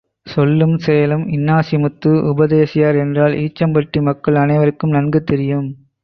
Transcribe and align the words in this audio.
சொல்லும் 0.27 0.77
செயலும் 0.77 1.25
இன்னாசிமுத்து 1.27 2.11
உபதேசியார் 2.31 2.95
என்றால் 2.95 3.33
ஈச்சம்பட்டி 3.33 4.01
மக்கள் 4.01 4.35
அனைவர்க்கும் 4.35 4.89
நன்கு 4.89 5.21
தெரியும். 5.23 5.69